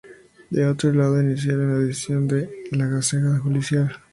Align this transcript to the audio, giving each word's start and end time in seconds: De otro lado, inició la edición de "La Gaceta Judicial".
De 0.49 0.65
otro 0.65 0.91
lado, 0.93 1.21
inició 1.21 1.55
la 1.57 1.75
edición 1.75 2.27
de 2.27 2.49
"La 2.71 2.87
Gaceta 2.87 3.37
Judicial". 3.37 3.97